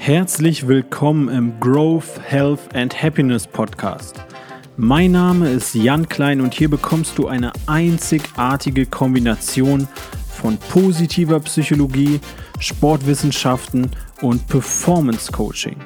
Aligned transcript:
Herzlich 0.00 0.66
willkommen 0.66 1.28
im 1.28 1.60
Growth, 1.60 2.20
Health 2.22 2.74
and 2.74 3.02
Happiness 3.02 3.46
Podcast. 3.46 4.14
Mein 4.76 5.12
Name 5.12 5.50
ist 5.50 5.74
Jan 5.74 6.08
Klein 6.08 6.40
und 6.40 6.54
hier 6.54 6.70
bekommst 6.70 7.18
du 7.18 7.26
eine 7.26 7.52
einzigartige 7.66 8.86
Kombination 8.86 9.86
von 10.30 10.56
positiver 10.56 11.40
Psychologie, 11.40 12.20
Sportwissenschaften 12.58 13.90
und 14.22 14.46
Performance 14.46 15.30
Coaching. 15.30 15.76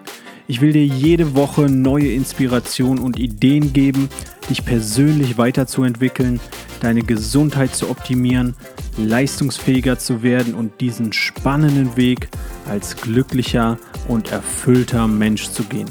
Ich 0.46 0.60
will 0.60 0.72
dir 0.72 0.84
jede 0.84 1.34
Woche 1.34 1.62
neue 1.62 2.12
Inspiration 2.12 2.98
und 2.98 3.18
Ideen 3.18 3.72
geben, 3.72 4.08
dich 4.48 4.64
persönlich 4.64 5.38
weiterzuentwickeln, 5.38 6.38
deine 6.80 7.02
Gesundheit 7.02 7.74
zu 7.74 7.88
optimieren, 7.90 8.54
leistungsfähiger 8.98 9.98
zu 9.98 10.22
werden 10.22 10.54
und 10.54 10.80
diesen 10.80 11.13
spannenden 11.13 11.96
Weg 11.96 12.29
als 12.68 12.96
glücklicher 12.96 13.79
und 14.08 14.32
erfüllter 14.32 15.07
Mensch 15.07 15.48
zu 15.48 15.62
gehen. 15.64 15.90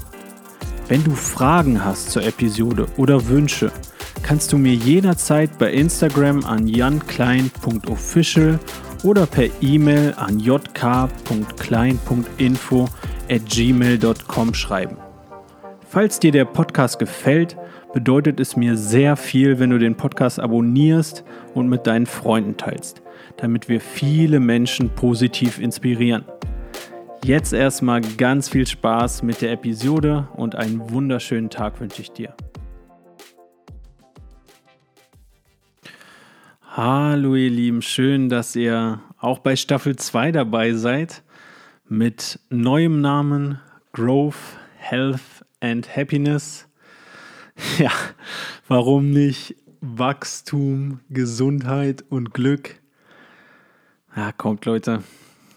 Wenn 0.88 1.04
du 1.04 1.12
Fragen 1.12 1.86
hast 1.86 2.12
zur 2.12 2.24
Episode 2.24 2.88
oder 2.98 3.28
Wünsche, 3.28 3.72
kannst 4.24 4.52
du 4.52 4.58
mir 4.58 4.74
jederzeit 4.74 5.58
bei 5.58 5.72
Instagram 5.72 6.44
an 6.44 6.68
janklein.official 6.68 8.60
oder 9.04 9.26
per 9.26 9.48
E-Mail 9.62 10.14
an 10.18 10.40
jk.klein.info 10.40 12.90
at 13.30 13.46
gmail.com 13.46 14.54
schreiben. 14.54 14.98
Falls 15.88 16.20
dir 16.20 16.32
der 16.32 16.46
Podcast 16.46 17.00
gefällt, 17.00 17.58
bedeutet 17.94 18.40
es 18.40 18.56
mir 18.56 18.78
sehr 18.78 19.18
viel, 19.18 19.60
wenn 19.60 19.72
du 19.72 19.78
den 19.78 19.96
Podcast 19.96 20.40
abonnierst 20.40 21.26
und 21.54 21.68
mit 21.68 21.86
deinen 21.88 22.06
Freunden 22.06 22.56
teilst, 22.58 23.02
damit 23.38 23.70
wir 23.70 23.82
viele 23.82 24.40
Menschen 24.40 24.90
positiv 24.90 25.60
inspirieren. 25.60 26.26
Jetzt 27.24 27.54
erstmal 27.54 28.02
ganz 28.02 28.50
viel 28.50 28.66
Spaß 28.66 29.22
mit 29.22 29.44
der 29.44 29.52
Episode 29.52 30.28
und 30.34 30.56
einen 30.56 30.90
wunderschönen 30.90 31.52
Tag 31.52 31.80
wünsche 31.80 32.02
ich 32.02 32.12
dir. 32.12 32.36
Hallo 36.62 37.36
ihr 37.36 37.52
Lieben, 37.52 37.84
schön, 37.84 38.28
dass 38.28 38.56
ihr 38.56 39.02
auch 39.20 39.38
bei 39.38 39.56
Staffel 39.56 39.96
2 39.98 40.32
dabei 40.32 40.74
seid 40.74 41.22
mit 41.88 42.40
neuem 42.50 43.02
Namen 43.02 43.60
Growth, 43.94 44.58
Health 44.78 45.46
and 45.60 45.96
Happiness. 45.96 46.68
Ja, 47.78 47.92
warum 48.68 49.12
nicht 49.12 49.56
Wachstum, 49.82 51.02
Gesundheit 51.10 52.04
und 52.10 52.34
Glück? 52.34 52.82
Ja, 54.16 54.32
kommt 54.32 54.66
Leute, 54.66 55.04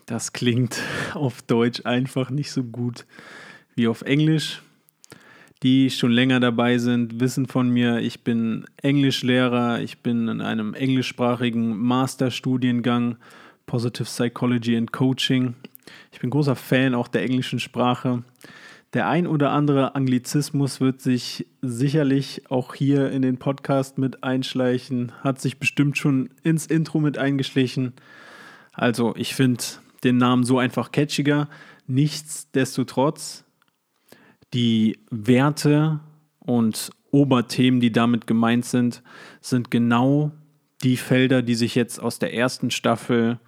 das 0.07 0.33
klingt 0.33 0.79
auf 1.15 1.43
Deutsch 1.43 1.83
einfach 1.85 2.31
nicht 2.31 2.51
so 2.51 2.63
gut 2.63 3.07
wie 3.75 3.89
auf 3.89 4.03
Englisch. 4.03 4.63
Die 5.63 5.89
schon 5.91 6.11
länger 6.11 6.41
dabei 6.41 6.77
sind, 6.77 7.21
wissen 7.21 7.47
von 7.47 7.71
mir, 7.71 8.01
ich 8.01 8.23
bin 8.23 8.67
Englischlehrer, 8.83 9.81
ich 9.81 10.01
bin 10.01 10.29
in 10.29 10.41
einem 10.43 10.75
englischsprachigen 10.75 11.77
Masterstudiengang 11.79 13.17
Positive 13.65 14.05
Psychology 14.05 14.77
and 14.77 14.93
Coaching. 14.93 15.55
Ich 16.13 16.21
bin 16.21 16.29
großer 16.29 16.55
Fan 16.55 16.95
auch 16.95 17.09
der 17.09 17.23
englischen 17.23 17.61
Sprache. 17.61 18.25
Der 18.93 19.09
ein 19.09 19.27
oder 19.27 19.53
andere 19.53 19.95
Anglizismus 19.95 20.81
wird 20.81 21.01
sich 21.01 21.47
sicherlich 21.63 22.43
auch 22.51 22.75
hier 22.75 23.11
in 23.11 23.23
den 23.23 23.39
Podcast 23.39 23.97
mit 23.97 24.23
einschleichen, 24.23 25.13
hat 25.23 25.41
sich 25.41 25.59
bestimmt 25.59 25.97
schon 25.97 26.31
ins 26.43 26.67
Intro 26.67 27.01
mit 27.01 27.17
eingeschlichen. 27.17 27.95
Also 28.73 29.15
ich 29.17 29.35
finde 29.35 29.65
den 30.05 30.19
Namen 30.19 30.45
so 30.45 30.59
einfach 30.59 30.93
catchiger. 30.93 31.49
Nichtsdestotrotz, 31.87 33.45
die 34.53 34.99
Werte 35.11 36.01
und 36.39 36.91
Oberthemen, 37.11 37.81
die 37.81 37.93
damit 37.93 38.27
gemeint 38.27 38.65
sind, 38.65 39.03
sind 39.41 39.71
genau 39.71 40.33
die 40.83 40.97
Felder, 40.97 41.43
die 41.43 41.55
sich 41.55 41.75
jetzt 41.75 42.01
aus 42.01 42.19
der 42.19 42.35
ersten 42.35 42.71
Staffel 42.71 43.39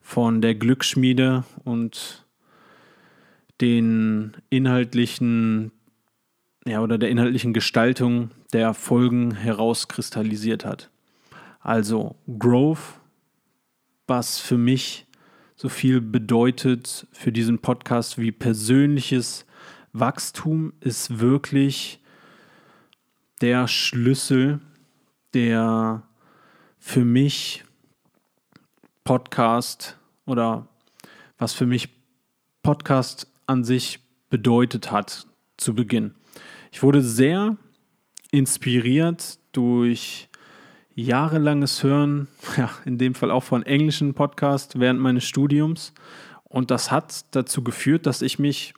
von 0.00 0.40
der 0.42 0.54
Glücksschmiede 0.54 1.44
und 1.64 2.26
den 3.60 4.32
inhaltlichen 4.50 5.72
ja, 6.66 6.80
oder 6.80 6.98
der 6.98 7.10
inhaltlichen 7.10 7.52
Gestaltung 7.52 8.30
der 8.52 8.74
Folgen 8.74 9.32
herauskristallisiert 9.32 10.64
hat. 10.64 10.90
Also 11.60 12.16
Growth, 12.38 13.00
was 14.06 14.38
für 14.38 14.58
mich 14.58 15.06
so 15.62 15.68
viel 15.68 16.00
bedeutet 16.00 17.06
für 17.12 17.30
diesen 17.30 17.60
Podcast 17.60 18.18
wie 18.18 18.32
persönliches 18.32 19.46
Wachstum, 19.92 20.72
ist 20.80 21.20
wirklich 21.20 22.00
der 23.40 23.68
Schlüssel, 23.68 24.58
der 25.34 26.02
für 26.80 27.04
mich 27.04 27.62
Podcast 29.04 29.96
oder 30.26 30.66
was 31.38 31.52
für 31.52 31.66
mich 31.66 31.90
Podcast 32.64 33.28
an 33.46 33.62
sich 33.62 34.00
bedeutet 34.30 34.90
hat 34.90 35.28
zu 35.58 35.76
Beginn. 35.76 36.16
Ich 36.72 36.82
wurde 36.82 37.02
sehr 37.02 37.56
inspiriert 38.32 39.38
durch 39.52 40.28
jahrelanges 40.94 41.82
Hören, 41.82 42.28
ja, 42.56 42.70
in 42.84 42.98
dem 42.98 43.14
Fall 43.14 43.30
auch 43.30 43.44
von 43.44 43.62
englischen 43.62 44.14
Podcasts 44.14 44.78
während 44.78 45.00
meines 45.00 45.24
Studiums. 45.24 45.92
Und 46.44 46.70
das 46.70 46.90
hat 46.90 47.24
dazu 47.34 47.64
geführt, 47.64 48.06
dass 48.06 48.22
ich 48.22 48.38
mich 48.38 48.74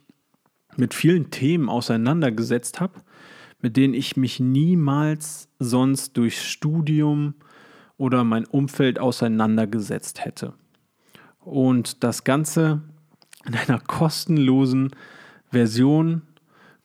mit 0.77 0.95
vielen 0.95 1.31
Themen 1.31 1.69
auseinandergesetzt 1.69 2.81
habe, 2.81 3.01
mit 3.61 3.77
denen 3.77 3.95
ich 3.95 4.17
mich 4.17 4.41
niemals 4.41 5.49
sonst 5.59 6.17
durch 6.17 6.41
Studium 6.43 7.35
oder 7.97 8.25
mein 8.25 8.45
Umfeld 8.45 8.99
auseinandergesetzt 8.99 10.25
hätte. 10.25 10.55
Und 11.41 12.03
das 12.03 12.25
Ganze 12.25 12.83
in 13.47 13.55
einer 13.55 13.79
kostenlosen 13.79 14.91
Version 15.51 16.23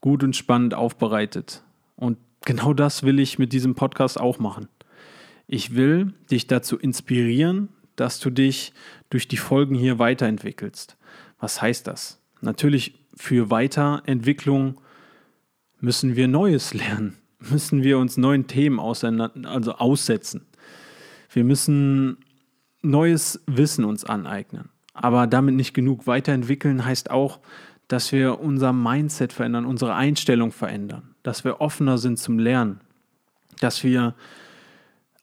gut 0.02 0.24
und 0.24 0.36
spannend 0.36 0.74
aufbereitet. 0.74 1.64
Und 1.96 2.18
genau 2.46 2.74
das 2.74 3.04
will 3.04 3.20
ich 3.20 3.40
mit 3.40 3.54
diesem 3.54 3.76
Podcast 3.76 4.20
auch 4.20 4.40
machen. 4.40 4.68
Ich 5.52 5.74
will 5.74 6.14
dich 6.30 6.46
dazu 6.46 6.78
inspirieren, 6.78 7.70
dass 7.96 8.20
du 8.20 8.30
dich 8.30 8.72
durch 9.10 9.28
die 9.28 9.38
Folgen 9.38 9.74
hier 9.74 9.98
weiterentwickelst. 9.98 10.96
Was 11.40 11.60
heißt 11.60 11.88
das? 11.88 12.22
Natürlich 12.40 13.04
für 13.16 13.50
Weiterentwicklung 13.50 14.80
müssen 15.80 16.16
wir 16.16 16.28
Neues 16.28 16.74
lernen, 16.76 17.18
müssen 17.40 17.82
wir 17.82 17.98
uns 17.98 18.16
neuen 18.16 18.46
Themen 18.46 18.80
also 18.80 19.74
aussetzen. 19.74 20.46
Wir 21.32 21.44
müssen 21.44 22.18
neues 22.84 23.42
Wissen 23.48 23.86
uns 23.86 24.06
aneignen. 24.06 24.70
Aber 24.94 25.26
damit 25.26 25.56
nicht 25.56 25.74
genug. 25.74 26.06
Weiterentwickeln 26.06 26.86
heißt 26.86 27.10
auch, 27.10 27.40
dass 27.88 28.12
wir 28.12 28.40
unser 28.40 28.72
Mindset 28.72 29.34
verändern, 29.34 29.66
unsere 29.66 29.96
Einstellung 29.96 30.52
verändern, 30.52 31.16
dass 31.24 31.44
wir 31.44 31.60
offener 31.60 31.98
sind 31.98 32.20
zum 32.20 32.38
Lernen, 32.38 32.82
dass 33.60 33.84
wir 33.84 34.14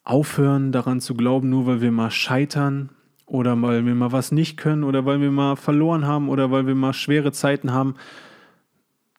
aufhören 0.07 0.71
daran 0.71 1.01
zu 1.01 1.15
glauben, 1.15 1.51
nur 1.51 1.67
weil 1.67 1.81
wir 1.81 1.91
mal 1.91 2.11
scheitern 2.11 2.91
oder 3.27 3.61
weil 3.61 3.85
wir 3.85 3.95
mal 3.95 4.13
was 4.13 4.31
nicht 4.31 4.57
können 4.57 4.85
oder 4.85 5.05
weil 5.05 5.21
wir 5.21 5.33
mal 5.33 5.57
verloren 5.57 6.07
haben 6.07 6.29
oder 6.29 6.51
weil 6.53 6.67
wir 6.67 6.77
mal 6.77 6.93
schwere 6.93 7.33
Zeiten 7.33 7.73
haben, 7.73 7.97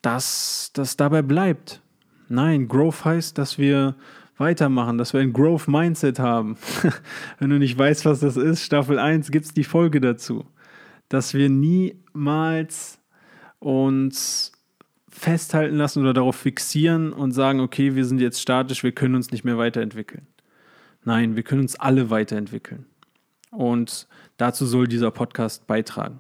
dass 0.02 0.72
das 0.74 0.96
dabei 0.96 1.22
bleibt. 1.22 1.82
Nein, 2.30 2.70
Growth 2.70 3.04
heißt, 3.04 3.38
dass 3.38 3.58
wir 3.58 3.96
weitermachen, 4.38 4.98
dass 4.98 5.14
wir 5.14 5.20
ein 5.20 5.34
Growth 5.34 5.68
Mindset 5.68 6.20
haben. 6.20 6.56
Wenn 7.40 7.50
du 7.50 7.60
nicht 7.60 7.78
weißt, 7.78 8.06
was 8.06 8.22
das 8.22 8.38
ist, 8.38 8.64
Staffel 8.64 8.98
1 8.98 9.30
gibt 9.32 9.46
es 9.46 9.54
die 9.54 9.66
Folge 9.66 10.00
dazu. 10.00 10.46
Dass 11.10 11.34
wir 11.34 11.50
niemals 11.50 13.00
uns 13.60 14.54
festhalten 15.10 15.76
lassen 15.76 16.02
oder 16.02 16.14
darauf 16.14 16.38
fixieren 16.38 17.12
und 17.12 17.32
sagen, 17.32 17.60
okay, 17.60 17.96
wir 17.96 18.06
sind 18.06 18.22
jetzt 18.22 18.42
statisch, 18.42 18.84
wir 18.84 18.94
können 18.94 19.16
uns 19.16 19.32
nicht 19.32 19.44
mehr 19.44 19.58
weiterentwickeln. 19.58 20.28
Nein, 21.08 21.38
wir 21.38 21.44
können 21.44 21.62
uns 21.62 21.78
alle 21.78 22.10
weiterentwickeln. 22.10 22.86
Und 23.50 24.10
dazu 24.36 24.66
soll 24.66 24.90
dieser 24.90 25.10
Podcast 25.10 25.66
beitragen. 25.66 26.20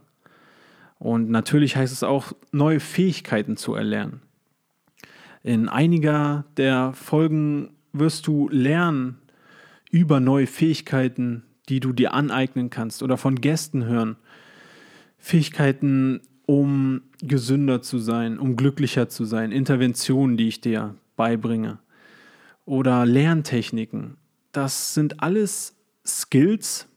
Und 0.97 1.29
natürlich 1.29 1.75
heißt 1.75 1.91
es 1.91 2.03
auch, 2.03 2.31
neue 2.53 2.79
Fähigkeiten 2.79 3.57
zu 3.57 3.73
erlernen. 3.73 4.21
In 5.43 5.67
einiger 5.67 6.45
der 6.55 6.93
Folgen 6.93 7.71
wirst 7.91 8.27
du 8.27 8.47
lernen 8.47 9.17
über 9.91 10.21
neue 10.21 10.47
Fähigkeiten, 10.47 11.43
die 11.67 11.81
du 11.81 11.91
dir 11.91 12.13
aneignen 12.13 12.69
kannst 12.69 13.03
oder 13.03 13.17
von 13.17 13.41
Gästen 13.41 13.83
hören. 13.83 14.15
Fähigkeiten, 15.17 16.21
um 16.45 17.01
gesünder 17.21 17.81
zu 17.81 17.99
sein, 17.99 18.39
um 18.39 18.55
glücklicher 18.55 19.09
zu 19.09 19.25
sein, 19.25 19.51
Interventionen, 19.51 20.37
die 20.37 20.47
ich 20.47 20.61
dir 20.61 20.95
beibringe 21.17 21.79
oder 22.63 23.05
Lerntechniken. 23.05 24.15
Das 24.57 24.95
sind 24.95 25.21
alles 25.21 25.75
Skills, 26.03 26.87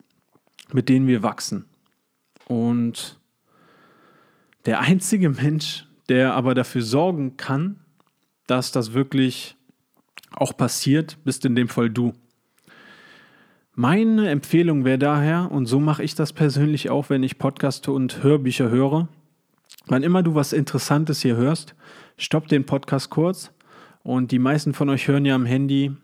mit 0.72 0.88
denen 0.88 1.06
wir 1.06 1.22
wachsen. 1.22 1.66
Und 2.46 3.20
Der 4.64 4.80
einzige 4.80 5.28
Mensch, 5.28 5.86
der 6.08 6.32
aber 6.32 6.54
dafür 6.54 6.80
sorgen 6.80 7.36
kann, 7.36 7.80
dass 8.46 8.72
das 8.72 8.94
wirklich 8.94 9.58
auch 10.30 10.56
passiert, 10.56 11.18
bist 11.22 11.44
in 11.44 11.54
dem 11.54 11.68
Fall 11.68 11.90
du. 11.90 12.14
Meine 13.74 14.30
Empfehlung 14.30 14.86
wäre 14.86 14.98
daher, 14.98 15.52
und 15.52 15.66
so 15.66 15.80
mache 15.80 16.02
ich 16.02 16.14
das 16.14 16.32
persönlich 16.32 16.88
auch, 16.88 17.10
wenn 17.10 17.22
ich 17.22 17.36
Podcaste 17.36 17.92
und 17.92 18.22
Hörbücher 18.22 18.70
höre, 18.70 19.06
wann 19.84 20.02
immer 20.02 20.22
du 20.22 20.34
was 20.34 20.54
Interessantes 20.54 21.20
hier 21.20 21.36
hörst, 21.36 21.74
stopp 22.16 22.48
den 22.48 22.64
Podcast 22.64 23.10
kurz 23.10 23.52
und 24.02 24.32
die 24.32 24.38
meisten 24.38 24.72
von 24.72 24.88
euch 24.88 25.08
hören 25.08 25.26
ja 25.26 25.34
am 25.34 25.44
Handy 25.44 25.94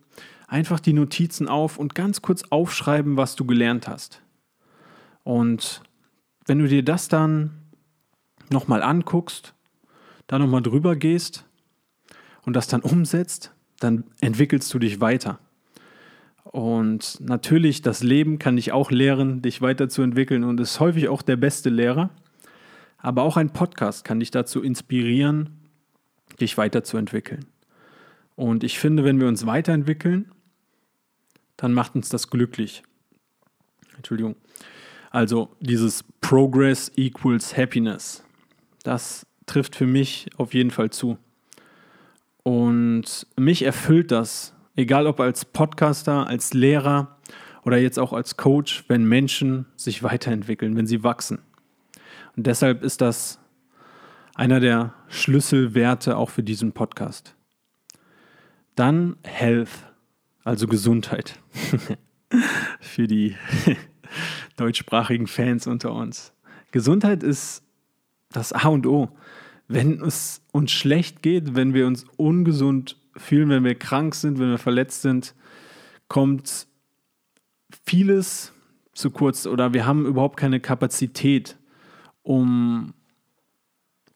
einfach 0.46 0.80
die 0.80 0.92
Notizen 0.92 1.48
auf 1.48 1.78
und 1.78 1.94
ganz 1.94 2.22
kurz 2.22 2.44
aufschreiben, 2.50 3.16
was 3.16 3.36
du 3.36 3.44
gelernt 3.44 3.88
hast. 3.88 4.22
Und 5.24 5.82
wenn 6.46 6.58
du 6.58 6.68
dir 6.68 6.84
das 6.84 7.08
dann 7.08 7.50
nochmal 8.50 8.82
anguckst, 8.82 9.54
da 10.26 10.38
nochmal 10.38 10.62
drüber 10.62 10.96
gehst 10.96 11.44
und 12.42 12.54
das 12.54 12.68
dann 12.68 12.80
umsetzt, 12.80 13.52
dann 13.80 14.04
entwickelst 14.20 14.72
du 14.72 14.78
dich 14.78 15.00
weiter. 15.00 15.38
Und 16.44 17.18
natürlich, 17.20 17.82
das 17.82 18.02
Leben 18.02 18.38
kann 18.38 18.56
dich 18.56 18.72
auch 18.72 18.90
lehren, 18.90 19.42
dich 19.42 19.60
weiterzuentwickeln 19.60 20.44
und 20.44 20.60
ist 20.60 20.80
häufig 20.80 21.08
auch 21.08 21.22
der 21.22 21.36
beste 21.36 21.70
Lehrer. 21.70 22.10
Aber 22.98 23.22
auch 23.22 23.36
ein 23.36 23.52
Podcast 23.52 24.04
kann 24.04 24.20
dich 24.20 24.30
dazu 24.30 24.62
inspirieren, 24.62 25.50
dich 26.40 26.56
weiterzuentwickeln. 26.56 27.44
Und 28.36 28.64
ich 28.64 28.78
finde, 28.78 29.04
wenn 29.04 29.20
wir 29.20 29.28
uns 29.28 29.46
weiterentwickeln, 29.46 30.30
dann 31.56 31.72
macht 31.72 31.94
uns 31.94 32.08
das 32.08 32.30
glücklich. 32.30 32.82
Entschuldigung. 33.96 34.36
Also 35.10 35.50
dieses 35.60 36.02
Progress 36.20 36.92
equals 36.96 37.56
Happiness. 37.56 38.22
Das 38.82 39.26
trifft 39.46 39.76
für 39.76 39.86
mich 39.86 40.28
auf 40.36 40.54
jeden 40.54 40.70
Fall 40.70 40.90
zu. 40.90 41.18
Und 42.42 43.26
mich 43.36 43.62
erfüllt 43.62 44.10
das, 44.10 44.54
egal 44.76 45.06
ob 45.06 45.20
als 45.20 45.44
Podcaster, 45.44 46.26
als 46.26 46.52
Lehrer 46.54 47.16
oder 47.64 47.78
jetzt 47.78 47.98
auch 47.98 48.12
als 48.12 48.36
Coach, 48.36 48.84
wenn 48.88 49.04
Menschen 49.04 49.66
sich 49.74 50.02
weiterentwickeln, 50.02 50.76
wenn 50.76 50.86
sie 50.86 51.02
wachsen. 51.02 51.40
Und 52.36 52.46
deshalb 52.46 52.82
ist 52.82 53.00
das 53.00 53.40
einer 54.34 54.60
der 54.60 54.94
Schlüsselwerte 55.08 56.16
auch 56.16 56.30
für 56.30 56.42
diesen 56.42 56.72
Podcast. 56.72 57.34
Dann 58.74 59.16
Health, 59.24 59.70
also 60.46 60.66
Gesundheit. 60.68 61.38
für 62.80 63.06
die 63.06 63.36
deutschsprachigen 64.56 65.26
Fans 65.26 65.66
unter 65.66 65.92
uns. 65.92 66.32
Gesundheit 66.70 67.22
ist 67.22 67.62
das 68.30 68.52
A 68.52 68.68
und 68.68 68.86
O. 68.86 69.10
Wenn 69.68 70.00
es 70.00 70.42
uns 70.52 70.70
schlecht 70.70 71.22
geht, 71.22 71.56
wenn 71.56 71.74
wir 71.74 71.86
uns 71.86 72.04
ungesund 72.16 72.96
fühlen, 73.16 73.48
wenn 73.48 73.64
wir 73.64 73.74
krank 73.74 74.14
sind, 74.14 74.38
wenn 74.38 74.50
wir 74.50 74.58
verletzt 74.58 75.02
sind, 75.02 75.34
kommt 76.08 76.68
vieles 77.84 78.52
zu 78.92 79.10
kurz 79.10 79.46
oder 79.46 79.72
wir 79.72 79.84
haben 79.84 80.06
überhaupt 80.06 80.36
keine 80.36 80.60
Kapazität, 80.60 81.56
um 82.22 82.94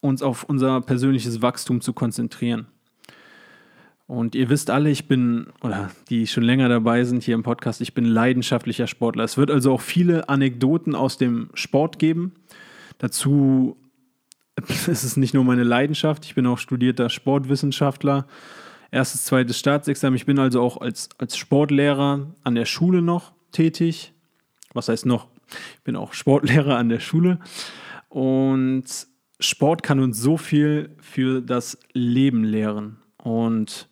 uns 0.00 0.23
auf 0.23 0.44
unser 0.44 0.81
persönliches 0.81 1.43
Wachstum 1.43 1.81
zu 1.81 1.93
konzentrieren. 1.93 2.69
Und 4.11 4.35
ihr 4.35 4.49
wisst 4.49 4.71
alle, 4.71 4.91
ich 4.91 5.07
bin, 5.07 5.47
oder 5.62 5.89
die 6.09 6.27
schon 6.27 6.43
länger 6.43 6.69
dabei 6.69 7.05
sind 7.05 7.23
hier 7.23 7.37
im 7.37 7.45
Podcast, 7.45 7.81
ich 7.81 7.95
bin 7.95 8.05
leidenschaftlicher 8.05 8.89
Sportler. 8.89 9.23
Es 9.23 9.37
wird 9.37 9.53
also 9.53 9.73
auch 9.73 9.81
viele 9.81 10.29
Anekdoten 10.29 10.97
aus 10.97 11.17
dem 11.17 11.51
Sport 11.55 12.01
geben. 12.01 12.33
Dazu 12.99 13.77
ist 14.67 14.89
es 14.89 15.17
nicht 15.17 15.33
nur 15.33 15.45
meine 15.45 15.62
Leidenschaft, 15.62 16.25
ich 16.25 16.35
bin 16.35 16.45
auch 16.49 16.59
studierter 16.59 17.09
Sportwissenschaftler. 17.09 18.27
Erstes, 18.91 19.27
zweites 19.27 19.61
Staatsexamen. 19.61 20.17
Ich 20.17 20.27
bin 20.27 20.41
also 20.41 20.61
auch 20.61 20.81
als, 20.81 21.11
als 21.19 21.37
Sportlehrer 21.37 22.35
an 22.43 22.55
der 22.56 22.65
Schule 22.65 23.03
noch 23.03 23.31
tätig. 23.53 24.13
Was 24.73 24.89
heißt 24.89 25.06
noch? 25.06 25.29
Ich 25.77 25.85
bin 25.85 25.95
auch 25.95 26.15
Sportlehrer 26.15 26.77
an 26.77 26.89
der 26.89 26.99
Schule. 26.99 27.39
Und 28.09 28.87
Sport 29.39 29.85
kann 29.85 30.01
uns 30.01 30.19
so 30.19 30.37
viel 30.37 30.97
für 31.01 31.41
das 31.41 31.79
Leben 31.93 32.43
lehren. 32.43 32.97
Und 33.17 33.89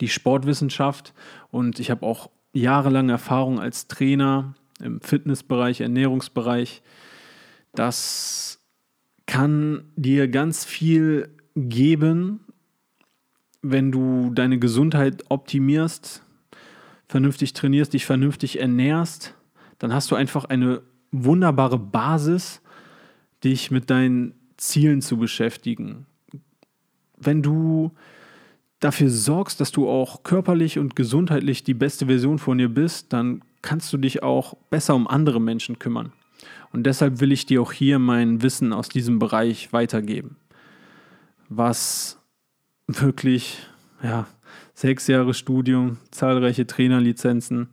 die 0.00 0.08
Sportwissenschaft 0.08 1.14
und 1.50 1.78
ich 1.78 1.90
habe 1.90 2.04
auch 2.04 2.30
jahrelange 2.52 3.12
Erfahrung 3.12 3.60
als 3.60 3.86
Trainer 3.88 4.54
im 4.80 5.00
Fitnessbereich, 5.00 5.80
Ernährungsbereich. 5.80 6.82
Das 7.74 8.60
kann 9.26 9.84
dir 9.96 10.28
ganz 10.28 10.64
viel 10.64 11.28
geben, 11.54 12.40
wenn 13.62 13.90
du 13.90 14.30
deine 14.32 14.58
Gesundheit 14.58 15.24
optimierst, 15.28 16.22
vernünftig 17.08 17.52
trainierst, 17.52 17.92
dich 17.92 18.06
vernünftig 18.06 18.60
ernährst, 18.60 19.34
dann 19.78 19.92
hast 19.92 20.10
du 20.10 20.14
einfach 20.14 20.44
eine 20.44 20.82
wunderbare 21.10 21.78
Basis, 21.78 22.62
dich 23.44 23.70
mit 23.70 23.90
deinen 23.90 24.34
Zielen 24.56 25.02
zu 25.02 25.16
beschäftigen. 25.16 26.06
Wenn 27.16 27.42
du 27.42 27.92
dafür 28.86 29.10
sorgst, 29.10 29.60
dass 29.60 29.72
du 29.72 29.88
auch 29.88 30.22
körperlich 30.22 30.78
und 30.78 30.94
gesundheitlich 30.94 31.64
die 31.64 31.74
beste 31.74 32.06
Version 32.06 32.38
von 32.38 32.56
dir 32.56 32.68
bist, 32.68 33.12
dann 33.12 33.42
kannst 33.60 33.92
du 33.92 33.98
dich 33.98 34.22
auch 34.22 34.54
besser 34.70 34.94
um 34.94 35.08
andere 35.08 35.40
Menschen 35.40 35.80
kümmern. 35.80 36.12
Und 36.72 36.84
deshalb 36.84 37.18
will 37.18 37.32
ich 37.32 37.46
dir 37.46 37.60
auch 37.62 37.72
hier 37.72 37.98
mein 37.98 38.42
Wissen 38.42 38.72
aus 38.72 38.88
diesem 38.88 39.18
Bereich 39.18 39.72
weitergeben. 39.72 40.36
Was 41.48 42.20
wirklich, 42.86 43.58
ja, 44.04 44.28
sechs 44.72 45.08
Jahre 45.08 45.34
Studium, 45.34 45.98
zahlreiche 46.12 46.68
Trainerlizenzen 46.68 47.68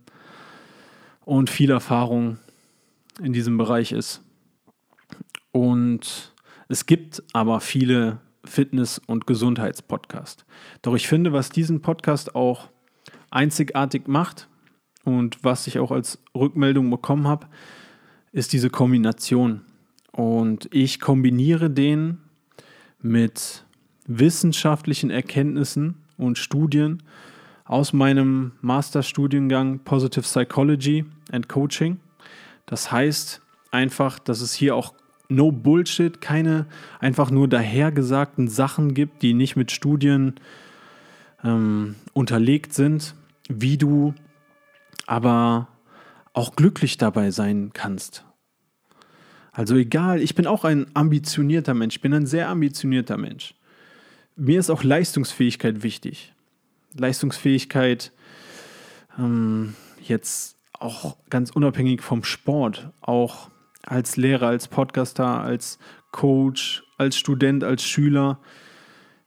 und 1.26 1.52
viel 1.52 1.70
Erfahrung 1.70 2.40
in 3.22 3.34
diesem 3.34 3.60
Bereich 3.60 3.92
ist. 3.92 4.24
Und 5.52 6.34
es 6.70 6.88
gibt 6.88 7.22
aber 7.34 7.60
viele 7.60 8.20
Fitness- 8.46 9.02
und 9.06 9.28
Gesundheitspodcast. 9.28 10.46
Doch 10.82 10.96
ich 10.96 11.08
finde, 11.08 11.34
was 11.34 11.50
diesen 11.50 11.82
Podcast 11.82 12.36
auch 12.36 12.70
einzigartig 13.30 14.08
macht 14.08 14.48
und 15.04 15.44
was 15.44 15.68
ich 15.68 15.80
auch 15.80 15.92
als 15.92 16.20
Rückmeldung 16.36 16.90
bekommen 16.90 17.28
habe, 17.28 17.48
ist 18.32 18.54
diese 18.54 18.70
Kombination. 18.70 19.62
Und 20.12 20.68
ich 20.72 21.00
kombiniere 21.00 21.70
den 21.70 22.20
mit 23.02 23.66
wissenschaftlichen 24.06 25.10
Erkenntnissen 25.10 26.04
und 26.18 26.38
Studien 26.38 27.04
aus 27.66 27.94
meinem 27.94 28.54
Masterstudiengang 28.62 29.80
Positive 29.80 30.24
Psychology 30.24 31.06
and 31.32 31.48
Coaching. 31.48 32.00
Das 32.66 32.92
heißt 32.92 33.42
einfach, 33.72 34.20
dass 34.20 34.42
es 34.42 34.54
hier 34.54 34.76
auch 34.76 34.94
no 35.34 35.52
Bullshit, 35.52 36.22
keine 36.22 36.66
einfach 37.00 37.32
nur 37.32 37.48
dahergesagten 37.48 38.48
Sachen 38.48 38.94
gibt, 38.94 39.22
die 39.22 39.34
nicht 39.34 39.56
mit 39.56 39.72
Studien 39.72 40.36
ähm, 41.44 41.96
unterlegt 42.14 42.74
sind, 42.74 43.16
wie 43.50 43.78
du 43.78 44.14
aber 45.06 45.68
auch 46.34 46.56
glücklich 46.56 46.98
dabei 46.98 47.32
sein 47.32 47.72
kannst. 47.74 48.26
Also 49.52 49.76
egal, 49.76 50.22
ich 50.22 50.34
bin 50.34 50.48
auch 50.48 50.64
ein 50.64 50.88
ambitionierter 50.96 51.74
Mensch, 51.74 51.96
ich 51.96 52.02
bin 52.02 52.14
ein 52.14 52.26
sehr 52.26 52.50
ambitionierter 52.50 53.18
Mensch. 53.18 53.54
Mir 54.36 54.60
ist 54.60 54.72
auch 54.72 54.84
Leistungsfähigkeit 54.84 55.84
wichtig. 55.84 56.34
Leistungsfähigkeit 56.98 58.12
ähm, 59.20 59.76
jetzt 60.02 60.58
auch 60.80 61.18
ganz 61.30 61.52
unabhängig 61.52 62.02
vom 62.02 62.24
Sport, 62.24 62.90
auch 63.02 63.50
als 63.86 64.18
Lehrer, 64.18 64.48
als 64.48 64.68
Podcaster, 64.68 65.42
als 65.42 65.80
Coach, 66.12 66.84
als 66.98 67.18
Student, 67.18 67.64
als 67.64 67.84
Schüler. 67.84 68.40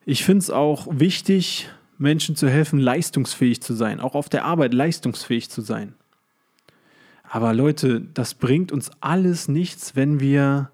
Ich 0.04 0.24
finde 0.24 0.38
es 0.38 0.50
auch 0.50 0.86
wichtig, 0.90 1.68
Menschen 1.98 2.36
zu 2.36 2.48
helfen, 2.48 2.78
leistungsfähig 2.78 3.62
zu 3.62 3.74
sein, 3.74 4.00
auch 4.00 4.14
auf 4.14 4.28
der 4.28 4.44
Arbeit 4.44 4.74
leistungsfähig 4.74 5.50
zu 5.50 5.60
sein. 5.62 5.94
Aber 7.28 7.54
Leute, 7.54 8.02
das 8.14 8.34
bringt 8.34 8.70
uns 8.70 8.90
alles 9.00 9.48
nichts, 9.48 9.96
wenn 9.96 10.20
wir 10.20 10.70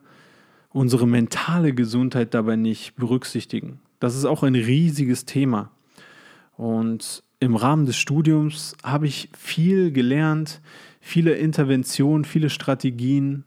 unsere 0.70 1.06
mentale 1.06 1.72
Gesundheit 1.74 2.34
dabei 2.34 2.56
nicht 2.56 2.96
berücksichtigen. 2.96 3.80
Das 4.00 4.16
ist 4.16 4.24
auch 4.24 4.42
ein 4.42 4.54
riesiges 4.54 5.24
Thema. 5.24 5.70
Und 6.56 7.22
im 7.40 7.56
Rahmen 7.56 7.86
des 7.86 7.96
Studiums 7.96 8.76
habe 8.82 9.06
ich 9.06 9.28
viel 9.36 9.92
gelernt, 9.92 10.60
viele 11.00 11.34
Interventionen, 11.34 12.24
viele 12.24 12.50
Strategien, 12.50 13.44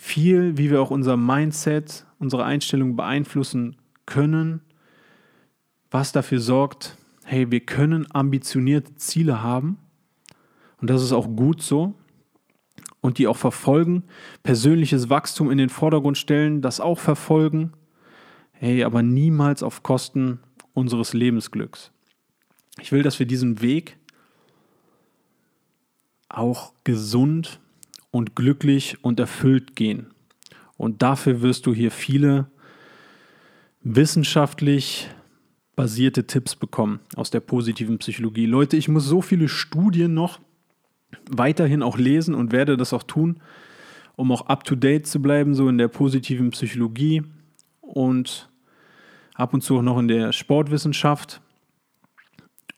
viel, 0.00 0.56
wie 0.56 0.70
wir 0.70 0.80
auch 0.80 0.92
unser 0.92 1.16
Mindset, 1.16 2.06
unsere 2.20 2.44
Einstellung 2.44 2.94
beeinflussen 2.94 3.76
können, 4.06 4.60
was 5.90 6.12
dafür 6.12 6.38
sorgt, 6.38 6.96
hey, 7.24 7.50
wir 7.50 7.60
können 7.60 8.06
ambitionierte 8.14 8.94
Ziele 8.94 9.42
haben 9.42 9.76
und 10.80 10.88
das 10.88 11.02
ist 11.02 11.12
auch 11.12 11.26
gut 11.34 11.62
so. 11.62 11.94
und 13.00 13.18
die 13.18 13.26
auch 13.26 13.36
verfolgen, 13.36 14.04
persönliches 14.42 15.10
Wachstum 15.10 15.50
in 15.50 15.58
den 15.58 15.68
Vordergrund 15.68 16.16
stellen, 16.16 16.62
das 16.62 16.80
auch 16.80 16.98
verfolgen, 16.98 17.72
hey, 18.52 18.84
aber 18.84 19.02
niemals 19.02 19.62
auf 19.62 19.82
Kosten 19.82 20.40
unseres 20.74 21.12
Lebensglücks. 21.12 21.90
Ich 22.80 22.92
will, 22.92 23.02
dass 23.02 23.18
wir 23.18 23.26
diesen 23.26 23.60
Weg 23.60 23.98
auch 26.28 26.72
gesund 26.84 27.60
und 28.10 28.34
glücklich 28.36 29.02
und 29.02 29.20
erfüllt 29.20 29.76
gehen. 29.76 30.08
Und 30.76 31.02
dafür 31.02 31.42
wirst 31.42 31.66
du 31.66 31.74
hier 31.74 31.90
viele 31.90 32.50
wissenschaftlich 33.82 35.08
basierte 35.76 36.26
Tipps 36.26 36.56
bekommen 36.56 37.00
aus 37.14 37.30
der 37.30 37.40
positiven 37.40 37.98
Psychologie. 37.98 38.46
Leute, 38.46 38.76
ich 38.76 38.88
muss 38.88 39.04
so 39.04 39.22
viele 39.22 39.48
Studien 39.48 40.14
noch 40.14 40.40
weiterhin 41.30 41.82
auch 41.82 41.96
lesen 41.96 42.34
und 42.34 42.52
werde 42.52 42.76
das 42.76 42.92
auch 42.92 43.04
tun, 43.04 43.40
um 44.16 44.32
auch 44.32 44.46
up-to-date 44.46 45.06
zu 45.06 45.22
bleiben, 45.22 45.54
so 45.54 45.68
in 45.68 45.78
der 45.78 45.88
positiven 45.88 46.50
Psychologie 46.50 47.22
und 47.80 48.50
ab 49.34 49.54
und 49.54 49.62
zu 49.62 49.78
auch 49.78 49.82
noch 49.82 49.98
in 49.98 50.08
der 50.08 50.32
Sportwissenschaft. 50.32 51.40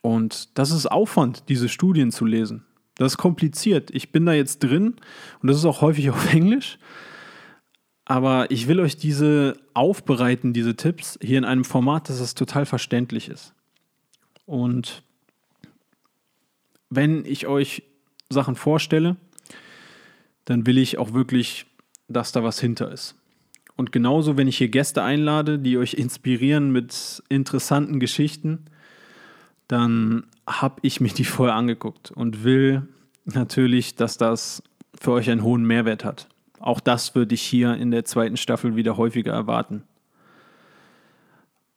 Und 0.01 0.57
das 0.57 0.71
ist 0.71 0.85
Aufwand, 0.85 1.49
diese 1.49 1.69
Studien 1.69 2.11
zu 2.11 2.25
lesen. 2.25 2.65
Das 3.01 3.13
ist 3.13 3.17
kompliziert. 3.17 3.89
Ich 3.91 4.11
bin 4.11 4.27
da 4.27 4.33
jetzt 4.33 4.59
drin 4.59 4.95
und 5.41 5.47
das 5.47 5.57
ist 5.57 5.65
auch 5.65 5.81
häufig 5.81 6.11
auf 6.11 6.31
Englisch. 6.33 6.77
Aber 8.05 8.51
ich 8.51 8.67
will 8.67 8.79
euch 8.79 8.95
diese 8.95 9.57
aufbereiten, 9.73 10.53
diese 10.53 10.75
Tipps, 10.75 11.17
hier 11.19 11.39
in 11.39 11.45
einem 11.45 11.63
Format, 11.65 12.09
dass 12.09 12.19
es 12.19 12.35
total 12.35 12.67
verständlich 12.67 13.27
ist. 13.27 13.55
Und 14.45 15.01
wenn 16.91 17.25
ich 17.25 17.47
euch 17.47 17.81
Sachen 18.29 18.55
vorstelle, 18.55 19.15
dann 20.45 20.67
will 20.67 20.77
ich 20.77 20.99
auch 20.99 21.13
wirklich, 21.13 21.65
dass 22.07 22.31
da 22.31 22.43
was 22.43 22.59
hinter 22.59 22.91
ist. 22.91 23.15
Und 23.75 23.91
genauso, 23.91 24.37
wenn 24.37 24.47
ich 24.47 24.59
hier 24.59 24.69
Gäste 24.69 25.01
einlade, 25.01 25.57
die 25.57 25.79
euch 25.79 25.95
inspirieren 25.95 26.71
mit 26.71 27.23
interessanten 27.29 27.99
Geschichten, 27.99 28.65
dann 29.67 30.25
habe 30.59 30.79
ich 30.81 30.99
mir 30.99 31.09
die 31.09 31.23
vorher 31.23 31.55
angeguckt 31.55 32.11
und 32.11 32.43
will 32.43 32.87
natürlich, 33.25 33.95
dass 33.95 34.17
das 34.17 34.63
für 34.99 35.11
euch 35.11 35.29
einen 35.29 35.43
hohen 35.43 35.63
Mehrwert 35.65 36.03
hat. 36.03 36.27
Auch 36.59 36.79
das 36.79 37.15
würde 37.15 37.35
ich 37.35 37.41
hier 37.41 37.75
in 37.75 37.91
der 37.91 38.05
zweiten 38.05 38.37
Staffel 38.37 38.75
wieder 38.75 38.97
häufiger 38.97 39.33
erwarten. 39.33 39.83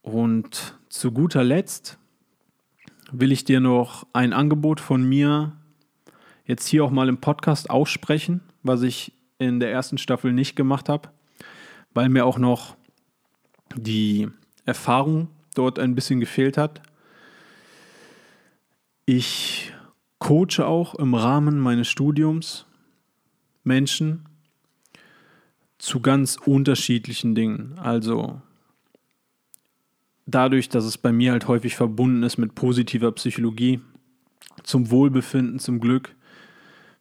Und 0.03 0.75
zu 0.89 1.13
guter 1.13 1.45
Letzt 1.45 1.99
will 3.11 3.33
ich 3.33 3.45
dir 3.45 3.61
noch 3.61 4.07
ein 4.13 4.33
Angebot 4.33 4.81
von 4.81 5.03
mir 5.03 5.53
jetzt 6.47 6.67
hier 6.67 6.85
auch 6.85 6.91
mal 6.91 7.09
im 7.09 7.19
Podcast 7.19 7.71
aussprechen, 7.71 8.41
was 8.63 8.83
ich 8.83 9.13
in 9.39 9.61
der 9.61 9.73
ersten 9.73 9.99
Staffel 9.99 10.33
nicht 10.33 10.57
gemacht 10.57 10.89
habe, 10.89 11.09
weil 11.95 12.09
mir 12.09 12.27
auch 12.27 12.39
noch 12.39 12.77
die 13.75 14.29
Erfahrung 14.67 15.29
dort 15.55 15.79
ein 15.79 15.95
bisschen 15.95 16.21
gefehlt 16.21 16.59
hat. 16.59 16.83
Ich 19.07 19.73
coache 20.19 20.65
auch 20.65 20.95
im 20.95 21.15
Rahmen 21.15 21.59
meines 21.59 21.89
Studiums 21.89 22.65
Menschen 23.63 24.25
zu 25.77 26.01
ganz 26.01 26.37
unterschiedlichen 26.37 27.35
Dingen. 27.35 27.79
Also 27.79 28.41
dadurch, 30.25 30.71
dass 30.71 30.87
es 30.87 30.97
bei 30.97 31.13
mir 31.13 31.33
halt 31.33 31.49
häufig 31.49 31.77
verbunden 31.77 32.23
ist 32.23 32.39
mit 32.39 32.55
positiver 32.55 33.13
Psychologie, 33.13 33.83
zum 34.63 34.91
Wohlbefinden, 34.91 35.59
zum 35.59 35.81
Glück, 35.81 36.15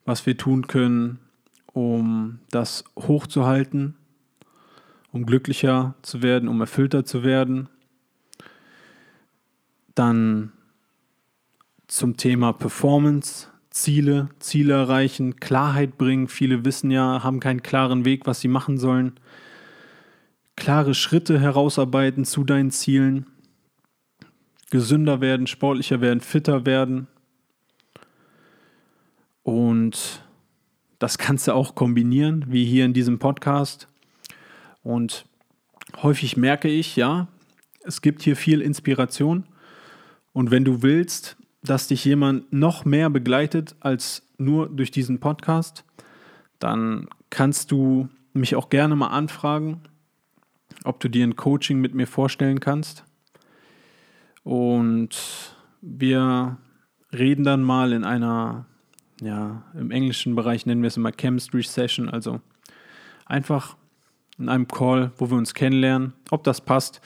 was 0.04 0.26
wir 0.26 0.36
tun 0.36 0.68
können, 0.68 1.20
um 1.72 2.40
das 2.50 2.84
hochzuhalten, 2.98 3.96
um 5.14 5.26
glücklicher 5.26 5.96
zu 6.02 6.22
werden, 6.22 6.50
um 6.50 6.60
erfüllter 6.60 7.06
zu 7.06 7.24
werden. 7.24 7.70
Dann 9.96 10.52
zum 11.94 12.18
Thema 12.18 12.54
Performance, 12.54 13.50
Ziele, 13.70 14.30
Ziele 14.40 14.74
erreichen, 14.74 15.36
Klarheit 15.36 15.96
bringen. 15.96 16.28
Viele 16.28 16.66
wissen 16.66 16.90
ja, 16.90 17.24
haben 17.24 17.40
keinen 17.40 17.62
klaren 17.62 18.04
Weg, 18.04 18.26
was 18.26 18.42
sie 18.42 18.48
machen 18.48 18.80
sollen. 18.80 19.14
Klare 20.56 20.96
Schritte 20.96 21.40
herausarbeiten 21.40 22.26
zu 22.26 22.44
deinen 22.44 22.72
Zielen. 22.72 23.28
Gesünder 24.72 25.22
werden, 25.22 25.46
sportlicher 25.46 26.02
werden, 26.02 26.20
fitter 26.20 26.66
werden. 26.66 27.06
Und 29.44 30.24
das 30.98 31.20
kannst 31.20 31.48
du 31.48 31.54
auch 31.54 31.76
kombinieren, 31.76 32.46
wie 32.48 32.66
hier 32.66 32.86
in 32.86 32.94
diesem 32.94 33.20
Podcast. 33.20 33.88
Und 34.82 35.26
häufig 36.02 36.38
merke 36.38 36.70
ich, 36.70 36.96
ja, 36.96 37.28
es 37.84 38.02
gibt 38.02 38.24
hier 38.24 38.36
viel 38.36 38.62
Inspiration. 38.62 39.46
Und 40.32 40.50
wenn 40.50 40.66
du 40.66 40.82
willst, 40.82 41.38
dass 41.64 41.88
dich 41.88 42.04
jemand 42.06 42.52
noch 42.52 42.86
mehr 42.86 43.10
begleitet 43.10 43.76
als 43.80 44.28
nur 44.38 44.70
durch 44.70 44.92
diesen 44.92 45.20
Podcast, 45.20 45.86
dann 46.60 47.08
kannst 47.30 47.72
du 47.72 48.10
mich 48.34 48.56
auch 48.56 48.70
gerne 48.70 48.96
mal 48.96 49.08
anfragen, 49.08 49.82
ob 50.84 51.00
du 51.00 51.08
dir 51.08 51.26
ein 51.26 51.36
Coaching 51.36 51.80
mit 51.80 51.94
mir 51.94 52.08
vorstellen 52.08 52.60
kannst. 52.60 53.06
Und 54.44 55.56
wir 55.82 56.58
reden 57.14 57.44
dann 57.44 57.64
mal 57.64 57.94
in 57.94 58.04
einer, 58.04 58.66
ja, 59.22 59.64
im 59.74 59.92
englischen 59.92 60.36
Bereich 60.36 60.66
nennen 60.66 60.82
wir 60.82 60.88
es 60.88 60.98
immer 60.98 61.12
Chemistry 61.12 61.64
Session, 61.64 62.10
also 62.10 62.42
einfach 63.26 63.78
in 64.38 64.50
einem 64.50 64.68
Call, 64.68 65.12
wo 65.18 65.30
wir 65.30 65.38
uns 65.38 65.54
kennenlernen, 65.54 66.14
ob 66.32 66.44
das 66.44 66.62
passt. 66.62 67.02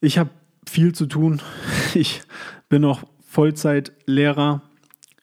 Ich 0.00 0.18
habe 0.18 0.30
viel 0.68 0.94
zu 0.94 1.06
tun. 1.06 1.40
Ich 1.94 2.22
bin 2.70 2.80
noch 2.80 3.02
Vollzeitlehrer 3.32 4.60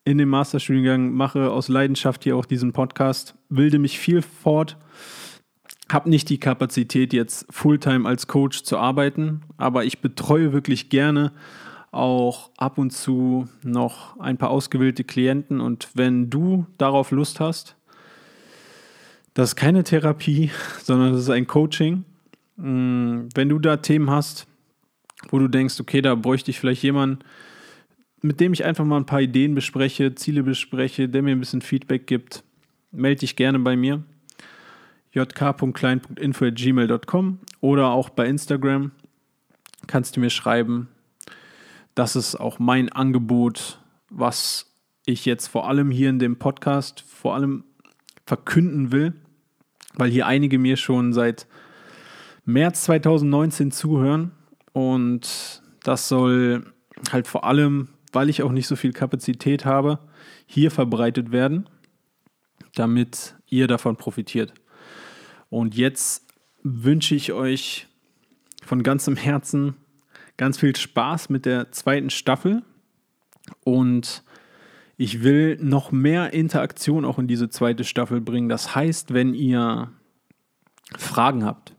in 0.04 0.18
dem 0.18 0.30
Masterstudiengang, 0.30 1.14
mache 1.14 1.52
aus 1.52 1.68
Leidenschaft 1.68 2.24
hier 2.24 2.38
auch 2.38 2.46
diesen 2.46 2.74
Podcast, 2.74 3.36
wilde 3.50 3.78
mich 3.78 4.00
viel 4.00 4.24
fort, 4.24 4.78
habe 5.92 6.10
nicht 6.10 6.28
die 6.30 6.40
Kapazität, 6.40 7.14
jetzt 7.14 7.46
Fulltime 7.52 8.10
als 8.10 8.26
Coach 8.26 8.64
zu 8.64 8.80
arbeiten, 8.80 9.42
aber 9.58 9.86
ich 9.86 10.02
betreue 10.02 10.54
wirklich 10.54 10.90
gerne 10.90 11.34
auch 11.92 12.50
ab 12.58 12.80
und 12.80 12.90
zu 12.90 13.48
noch 13.64 14.20
ein 14.20 14.40
paar 14.40 14.50
ausgewählte 14.50 15.04
Klienten 15.04 15.62
und 15.62 15.90
wenn 15.94 16.32
du 16.32 16.66
darauf 16.80 17.12
Lust 17.12 17.40
hast, 17.40 17.76
das 19.36 19.50
ist 19.50 19.56
keine 19.56 19.84
Therapie, 19.84 20.50
sondern 20.82 21.12
das 21.12 21.22
ist 21.22 21.30
ein 21.30 21.46
Coaching. 21.46 22.06
Mm, 22.58 23.28
wenn 23.36 23.50
du 23.50 23.60
da 23.60 23.78
Themen 23.78 24.10
hast, 24.10 24.48
wo 25.30 25.38
du 25.38 25.48
denkst, 25.48 25.80
okay, 25.80 26.02
da 26.02 26.16
bräuchte 26.16 26.50
ich 26.50 26.60
vielleicht 26.60 26.82
jemanden, 26.82 27.24
mit 28.22 28.40
dem 28.40 28.54
ich 28.54 28.64
einfach 28.66 28.86
mal 28.86 28.98
ein 28.98 29.06
paar 29.06 29.22
Ideen 29.22 29.54
bespreche, 29.56 30.14
Ziele 30.16 30.44
bespreche, 30.44 31.10
der 31.10 31.22
mir 31.22 31.32
ein 31.32 31.40
bisschen 31.40 31.62
Feedback 31.62 32.08
gibt, 32.08 32.44
melde 32.92 33.20
dich 33.22 33.36
gerne 33.36 33.60
bei 33.60 33.76
mir. 33.76 34.04
jk.klein.info.gmail.com 35.14 37.40
oder 37.62 37.90
auch 37.90 38.10
bei 38.10 38.28
Instagram 38.28 38.92
kannst 39.88 40.16
du 40.16 40.20
mir 40.20 40.30
schreiben. 40.30 40.90
Das 41.96 42.16
ist 42.16 42.36
auch 42.36 42.60
mein 42.60 42.90
Angebot, 42.90 43.80
was 44.10 44.72
ich 45.06 45.26
jetzt 45.26 45.48
vor 45.48 45.68
allem 45.68 45.90
hier 45.92 46.10
in 46.10 46.20
dem 46.20 46.38
Podcast 46.38 47.02
vor 47.02 47.36
allem 47.36 47.64
verkünden 48.26 48.92
will, 48.92 49.14
weil 49.96 50.12
hier 50.12 50.28
einige 50.28 50.60
mir 50.60 50.78
schon 50.78 51.14
seit 51.14 51.48
März 52.46 52.84
2019 52.84 53.72
zuhören 53.72 54.32
und 54.74 55.64
das 55.84 56.08
soll 56.08 56.64
halt 57.12 57.28
vor 57.28 57.44
allem 57.44 57.90
weil 58.12 58.30
ich 58.30 58.44
auch 58.44 58.52
nicht 58.52 58.68
so 58.68 58.76
viel 58.76 58.94
Kapazität 58.94 59.66
habe, 59.66 60.00
hier 60.46 60.72
verbreitet 60.72 61.32
werden, 61.32 61.70
damit 62.76 63.36
ihr 63.48 63.68
davon 63.68 63.98
profitiert. 63.98 64.54
Und 65.50 65.76
jetzt 65.76 66.26
wünsche 66.64 67.16
ich 67.16 67.34
euch 67.34 67.88
von 68.64 68.84
ganzem 68.84 69.16
Herzen 69.16 69.76
ganz 70.38 70.58
viel 70.58 70.76
Spaß 70.76 71.30
mit 71.30 71.46
der 71.46 71.72
zweiten 71.72 72.10
Staffel 72.10 72.64
und 73.64 74.24
ich 74.98 75.24
will 75.24 75.58
noch 75.62 75.92
mehr 75.92 76.34
Interaktion 76.34 77.06
auch 77.06 77.20
in 77.20 77.28
diese 77.28 77.50
zweite 77.50 77.84
Staffel 77.84 78.22
bringen. 78.22 78.50
Das 78.50 78.76
heißt, 78.76 79.14
wenn 79.14 79.34
ihr 79.34 79.92
Fragen 80.98 81.46
habt, 81.46 81.76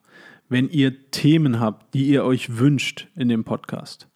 wenn 0.48 0.68
ihr 0.68 1.10
Themen 1.10 1.60
habt, 1.60 1.94
die 1.94 2.06
ihr 2.06 2.24
euch 2.24 2.58
wünscht 2.58 3.08
in 3.14 3.28
dem 3.28 3.44
Podcast, 3.44 4.09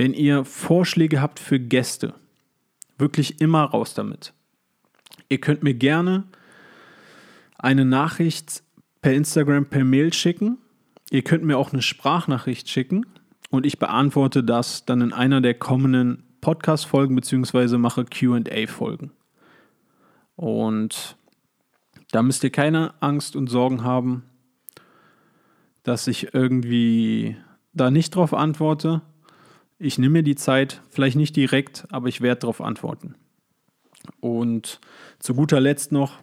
wenn 0.00 0.14
ihr 0.14 0.46
Vorschläge 0.46 1.20
habt 1.20 1.38
für 1.38 1.60
Gäste, 1.60 2.14
wirklich 2.96 3.38
immer 3.42 3.64
raus 3.64 3.92
damit. 3.92 4.32
Ihr 5.28 5.42
könnt 5.42 5.62
mir 5.62 5.74
gerne 5.74 6.24
eine 7.58 7.84
Nachricht 7.84 8.62
per 9.02 9.12
Instagram, 9.12 9.66
per 9.66 9.84
Mail 9.84 10.14
schicken. 10.14 10.56
Ihr 11.10 11.20
könnt 11.20 11.44
mir 11.44 11.58
auch 11.58 11.74
eine 11.74 11.82
Sprachnachricht 11.82 12.70
schicken 12.70 13.04
und 13.50 13.66
ich 13.66 13.78
beantworte 13.78 14.42
das 14.42 14.86
dann 14.86 15.02
in 15.02 15.12
einer 15.12 15.42
der 15.42 15.52
kommenden 15.52 16.22
Podcast-Folgen 16.40 17.14
beziehungsweise 17.14 17.76
mache 17.76 18.06
QA-Folgen. 18.06 19.10
Und 20.34 21.18
da 22.10 22.22
müsst 22.22 22.42
ihr 22.42 22.48
keine 22.48 22.94
Angst 23.00 23.36
und 23.36 23.48
Sorgen 23.48 23.84
haben, 23.84 24.22
dass 25.82 26.06
ich 26.06 26.32
irgendwie 26.32 27.36
da 27.74 27.90
nicht 27.90 28.14
drauf 28.14 28.32
antworte. 28.32 29.02
Ich 29.82 29.96
nehme 29.96 30.18
mir 30.18 30.22
die 30.22 30.36
Zeit, 30.36 30.82
vielleicht 30.90 31.16
nicht 31.16 31.34
direkt, 31.34 31.86
aber 31.90 32.08
ich 32.08 32.20
werde 32.20 32.40
darauf 32.40 32.60
antworten. 32.60 33.14
Und 34.20 34.78
zu 35.18 35.34
guter 35.34 35.58
Letzt 35.58 35.90
noch, 35.90 36.18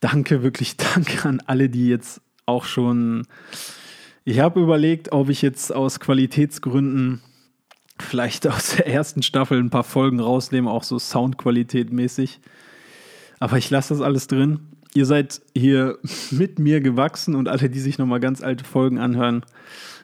danke, 0.00 0.42
wirklich 0.42 0.76
danke 0.94 1.26
an 1.26 1.42
alle, 1.46 1.70
die 1.70 1.88
jetzt 1.88 2.20
auch 2.44 2.66
schon. 2.66 3.26
Ich 4.24 4.40
habe 4.40 4.60
überlegt, 4.60 5.10
ob 5.12 5.30
ich 5.30 5.40
jetzt 5.40 5.74
aus 5.74 6.00
Qualitätsgründen 6.00 7.22
vielleicht 7.98 8.46
aus 8.46 8.76
der 8.76 8.86
ersten 8.86 9.22
Staffel 9.22 9.58
ein 9.58 9.70
paar 9.70 9.82
Folgen 9.82 10.20
rausnehme, 10.20 10.70
auch 10.70 10.82
so 10.82 10.98
Soundqualität 10.98 11.90
mäßig. 11.90 12.40
Aber 13.40 13.56
ich 13.56 13.70
lasse 13.70 13.94
das 13.94 14.02
alles 14.02 14.26
drin. 14.26 14.60
Ihr 14.92 15.06
seid 15.06 15.40
hier 15.54 15.98
mit 16.30 16.58
mir 16.58 16.82
gewachsen 16.82 17.34
und 17.34 17.48
alle, 17.48 17.70
die 17.70 17.80
sich 17.80 17.96
nochmal 17.96 18.20
ganz 18.20 18.42
alte 18.42 18.64
Folgen 18.64 18.98
anhören, 18.98 19.46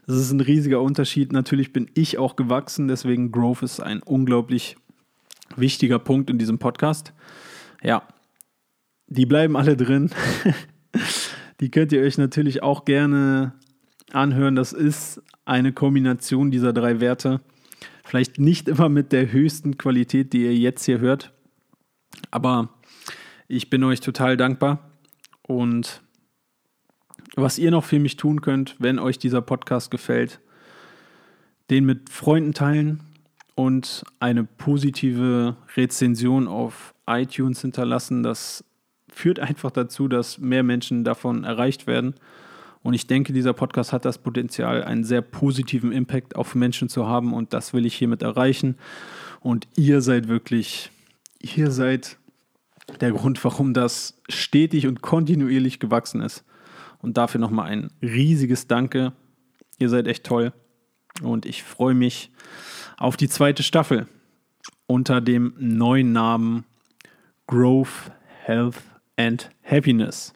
das 0.07 0.17
ist 0.17 0.33
ein 0.33 0.41
riesiger 0.41 0.83
Unterschied. 0.83 1.33
Natürlich 1.33 1.73
bin 1.73 1.91
ich 1.95 2.19
auch 2.19 2.37
gewachsen, 2.37 2.89
deswegen 2.89 3.33
Growth 3.33 3.63
ist 3.63 3.81
ein 3.81 4.03
unglaublich 4.03 4.77
wichtiger 5.57 5.99
Punkt 5.99 6.31
in 6.31 6.39
diesem 6.39 6.59
Podcast. 6.59 7.13
Ja, 7.83 8.07
die 9.07 9.27
bleiben 9.27 9.57
alle 9.57 9.77
drin. 9.77 10.11
die 11.61 11.71
könnt 11.71 11.93
ihr 11.93 12.03
euch 12.03 12.19
natürlich 12.19 12.63
auch 12.63 12.85
gerne 12.85 13.55
anhören. 14.13 14.57
Das 14.57 14.73
ist 14.73 15.23
eine 15.45 15.73
Kombination 15.73 16.51
dieser 16.51 16.73
drei 16.73 17.01
Werte. 17.01 17.41
Vielleicht 18.05 18.39
nicht 18.39 18.69
immer 18.69 18.89
mit 18.89 19.13
der 19.13 19.33
höchsten 19.33 19.79
Qualität, 19.79 20.33
die 20.33 20.45
ihr 20.45 20.55
jetzt 20.55 20.85
hier 20.85 21.01
hört. 21.01 21.33
Aber 22.31 22.71
ich 23.49 23.71
bin 23.71 23.83
euch 23.85 24.01
total 24.01 24.37
dankbar. 24.37 24.91
Und 25.47 26.03
was 27.37 27.59
ihr 27.59 27.71
noch 27.71 27.85
für 27.85 27.99
mich 27.99 28.17
tun 28.17 28.41
könnt, 28.41 28.76
wenn 28.79 28.99
euch 28.99 29.19
dieser 29.19 29.43
Podcast 29.43 29.91
gefällt, 29.91 30.41
den 31.71 31.85
mit 31.85 32.11
Freunden 32.11 32.53
teilen 32.53 33.00
und 33.55 34.05
eine 34.21 34.45
positive 34.45 35.57
Rezension 35.76 36.49
auf 36.49 36.95
iTunes 37.07 37.61
hinterlassen. 37.61 38.23
Das 38.23 38.64
führt 39.12 39.38
einfach 39.38 39.71
dazu, 39.71 40.09
dass 40.09 40.38
mehr 40.38 40.62
Menschen 40.62 41.05
davon 41.05 41.45
erreicht 41.45 41.87
werden. 41.87 42.14
Und 42.83 42.93
ich 42.93 43.07
denke, 43.07 43.33
dieser 43.33 43.55
Podcast 43.55 43.93
hat 43.93 44.05
das 44.05 44.19
Potenzial, 44.19 44.85
einen 44.85 45.05
sehr 45.05 45.23
positiven 45.23 45.91
Impact 45.91 46.37
auf 46.37 46.55
Menschen 46.55 46.91
zu 46.91 47.07
haben 47.07 47.33
und 47.33 47.55
das 47.55 47.73
will 47.73 47.87
ich 47.87 47.95
hiermit 47.95 48.23
erreichen. 48.23 48.76
Und 49.41 49.67
ihr 49.75 50.03
seid 50.03 50.29
wirklich, 50.29 50.91
ihr 51.41 51.71
seid 51.71 52.19
der 53.00 53.12
Grund, 53.12 53.43
warum 53.43 53.73
das 53.73 54.21
stetig 54.29 54.87
und 54.87 55.00
kontinuierlich 55.00 55.81
gewachsen 55.81 56.21
ist. 56.21 56.45
Und 57.05 57.19
dafür 57.19 57.39
nochmal 57.39 57.71
ein 57.71 57.91
riesiges 58.01 58.67
Danke. 58.67 59.13
Ihr 59.79 59.91
seid 59.91 60.07
echt 60.07 60.25
toll. 60.25 60.55
Und 61.23 61.45
ich 61.45 61.63
freue 61.63 61.95
mich 61.95 62.33
auf 62.97 63.19
die 63.19 63.29
zweite 63.29 63.63
Staffel 63.63 64.09
unter 64.87 65.21
dem 65.21 65.55
neuen 65.59 66.13
Namen 66.13 66.65
Growth, 67.47 68.11
Health 68.45 68.83
and 69.17 69.51
Happiness. 69.63 70.33